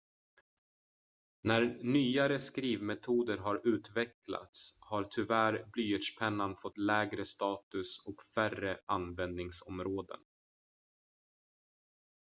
[1.43, 10.19] när nyare skrivmetoder har utvecklats har tyvärr blyertspennan fått lägre status och färre användningsområden